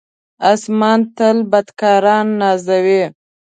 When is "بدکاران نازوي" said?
1.51-3.03